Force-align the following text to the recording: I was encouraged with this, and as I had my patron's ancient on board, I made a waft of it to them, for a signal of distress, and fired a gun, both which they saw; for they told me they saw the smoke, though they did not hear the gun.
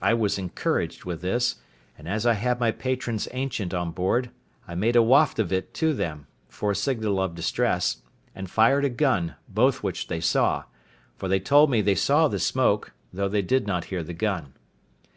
I 0.00 0.14
was 0.14 0.38
encouraged 0.38 1.04
with 1.04 1.20
this, 1.20 1.56
and 1.98 2.06
as 2.08 2.24
I 2.24 2.34
had 2.34 2.60
my 2.60 2.70
patron's 2.70 3.26
ancient 3.32 3.74
on 3.74 3.90
board, 3.90 4.30
I 4.68 4.76
made 4.76 4.94
a 4.94 5.02
waft 5.02 5.40
of 5.40 5.52
it 5.52 5.74
to 5.82 5.92
them, 5.92 6.28
for 6.48 6.70
a 6.70 6.76
signal 6.76 7.18
of 7.20 7.34
distress, 7.34 7.96
and 8.36 8.48
fired 8.48 8.84
a 8.84 8.88
gun, 8.88 9.34
both 9.48 9.82
which 9.82 10.06
they 10.06 10.20
saw; 10.20 10.62
for 11.16 11.26
they 11.28 11.40
told 11.40 11.70
me 11.72 11.82
they 11.82 11.96
saw 11.96 12.28
the 12.28 12.38
smoke, 12.38 12.92
though 13.12 13.28
they 13.28 13.42
did 13.42 13.66
not 13.66 13.86
hear 13.86 14.04
the 14.04 14.14
gun. 14.14 14.54